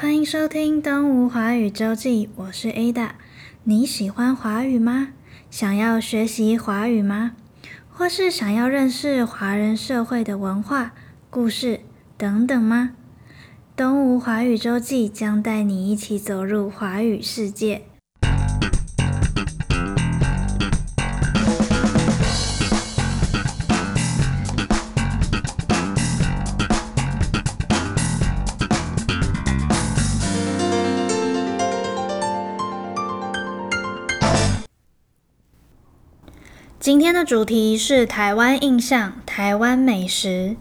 [0.00, 3.10] 欢迎收听《东吴华语周记》，我是 Ada。
[3.64, 5.08] 你喜欢华语吗？
[5.50, 7.32] 想要学习华语吗？
[7.90, 10.92] 或是想要认识华人社会的文化、
[11.30, 11.80] 故事
[12.16, 12.92] 等等吗？
[13.76, 17.82] 《东吴华语周记》将带你一起走入华语世界。
[36.80, 40.54] 今天的主题是台湾印象、台湾美食。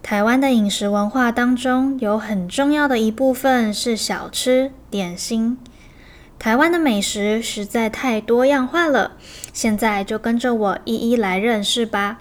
[0.00, 5.58] 台湾的饮食文化当中，有很重要的一部分是小吃、点心。
[6.38, 9.16] 台湾的美食实在太多样化了，
[9.52, 12.20] 现在就跟着我一一来认识吧。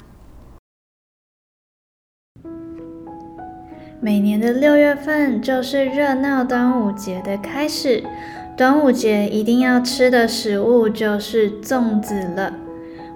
[4.01, 8.03] 每年的六月份就是热闹端午节的开始，
[8.57, 12.51] 端午节一定要吃的食物就是粽子了。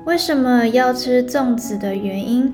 [0.04, 2.52] 为什么要吃粽子的原因，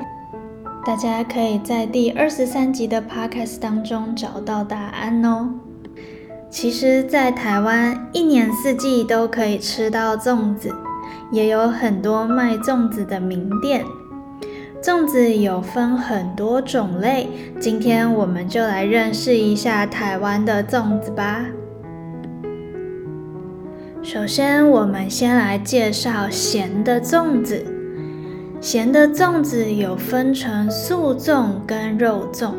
[0.85, 5.49] 大家可以在第二十三集的 Podcast 当中找到答案哦。
[6.49, 10.75] 其实，在台湾一年四季都可以吃到粽子，
[11.31, 13.85] 也有很多卖粽子的名店。
[14.81, 21.45] 粽子有分很多种类，今天我们就来认识一下台湾的粽子吧。
[24.09, 27.61] 首先，我们先来介绍咸的粽子。
[28.61, 32.53] 咸的粽子有分成素粽跟肉粽。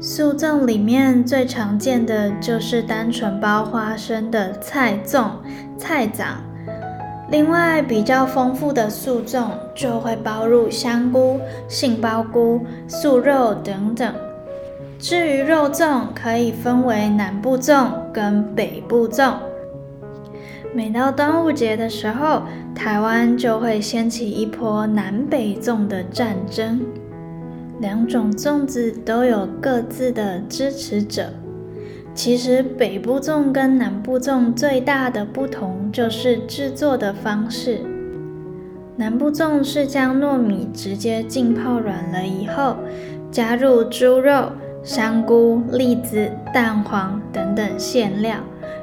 [0.00, 5.30] 素粽里面最常见的就是单纯包花生的菜粽、
[5.76, 6.26] 菜粽。
[7.28, 14.14] 另外，比较丰富的素粽就会包入香菇、杏鲍菇、素肉等等。
[15.00, 19.32] 至于肉粽，可以分为南部粽跟北部粽。
[20.74, 26.80] 每到端午节的时候，台湾就会掀起一波南北粽的战争。
[27.78, 31.26] 两种粽子都有各自的支持者。
[32.14, 37.80] 其实北部粽跟南部粽最大的不同就是制作的方式。
[38.96, 42.76] 南部粽是将糯米直接浸泡软了以后，
[43.30, 44.50] 加入猪肉、
[44.82, 48.36] 香菇、栗子、蛋黄等等馅料。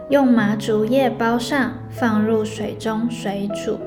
[0.09, 3.78] 用麻竹叶包上，放入水中水煮；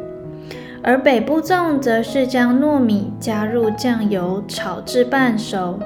[0.83, 5.79] 而北部粽则是将糯米加入酱油炒至半熟，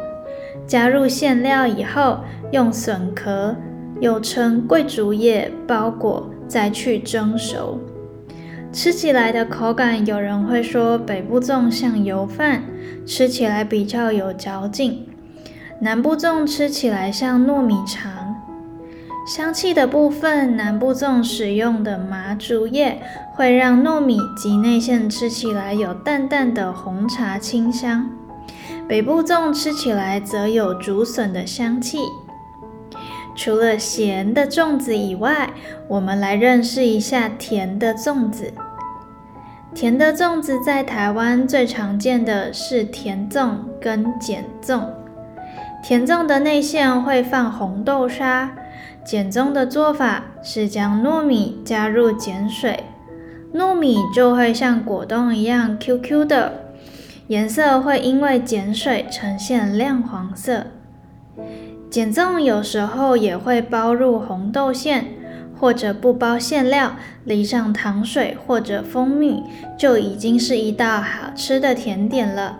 [0.66, 2.18] 加入馅料以后，
[2.50, 3.56] 用笋壳
[4.00, 7.80] 又称桂竹叶包裹，再去蒸熟。
[8.72, 12.64] 吃起来的口感，有人会说北部粽像油饭，
[13.06, 15.06] 吃起来比较有嚼劲；
[15.80, 18.35] 南部粽吃起来像糯米肠。
[19.26, 23.02] 香气的部分，南部粽使用的麻竹叶
[23.34, 28.04] 会让糯米及内馅吃起来有淡淡的红茶清香；
[28.86, 31.98] 北部粽吃起来则有竹笋的香气。
[33.34, 35.50] 除了咸的粽子以外，
[35.88, 38.54] 我们来认识一下甜的粽子。
[39.74, 44.84] 甜的粽子在台湾最常见的是甜粽跟碱粽。
[45.82, 48.48] 甜粽的内馅会放红豆沙。
[49.08, 52.82] 碱粽的做法是将糯米加入碱水，
[53.54, 56.72] 糯米就会像果冻一样 Q Q 的，
[57.28, 60.66] 颜色会因为碱水呈现亮黄色。
[61.88, 65.04] 碱粽有时候也会包入红豆馅，
[65.56, 69.44] 或者不包馅料，淋上糖水或者蜂蜜，
[69.78, 72.58] 就已经是一道好吃的甜点了。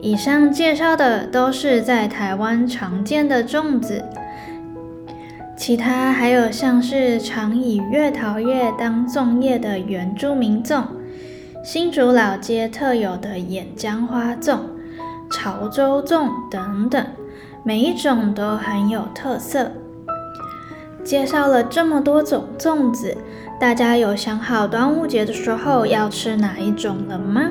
[0.00, 4.04] 以上介绍的都是在台湾常见的粽子。
[5.60, 10.84] 其他还有像是常以月桃叶当粽叶的原住民粽，
[11.62, 14.60] 新竹老街特有的岩浆花粽、
[15.30, 17.04] 潮州粽等等，
[17.62, 19.70] 每一种都很有特色。
[21.04, 23.18] 介绍了这么多种粽子，
[23.60, 27.50] 大家有想好端午节的时候要吃哪一种了吗？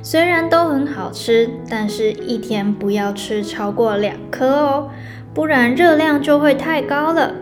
[0.00, 4.90] 虽然都很好吃，但是一天不要吃超过两颗哦。
[5.36, 7.34] 不然热量就会太高了。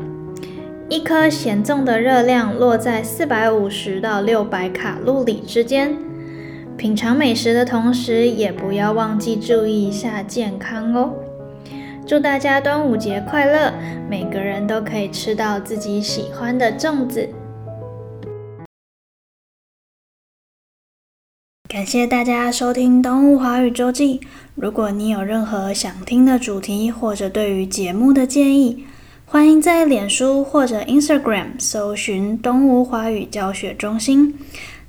[0.88, 5.96] 一颗咸粽的热量落在四百五十到六百卡路里之间。
[6.76, 11.12] 品尝美食的同时，也不要忘记注意一下健康哦。
[12.04, 13.72] 祝大家端午节快乐，
[14.10, 17.28] 每个人都可以吃到自己喜欢的粽子。
[21.74, 24.20] 感谢大家收听《东吴华语周记》。
[24.54, 28.84] 如果你有任何想听的主题，或者对于节目的建议，
[29.26, 34.38] 欢迎在脸书或者 Instagram 搜寻“东吴华语教学中心”，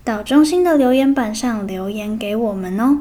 [0.05, 2.99] 到中心的留言板上留言给我们哦。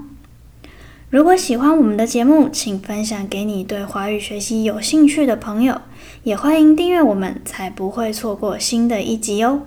[1.11, 5.83] 如果喜欢我们的节目，请分享给你对华语学习有兴趣的朋友，
[6.23, 9.65] 也欢迎订阅我们，才不会错过新的一集哦。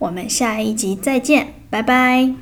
[0.00, 2.34] 我们下一集再见，拜拜。